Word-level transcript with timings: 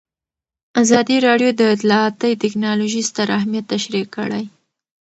ازادي 0.81 1.17
راډیو 1.27 1.49
د 1.59 1.61
اطلاعاتی 1.75 2.31
تکنالوژي 2.43 3.01
ستر 3.09 3.27
اهميت 3.39 3.65
تشریح 3.73 4.05
کړی. 4.15 4.43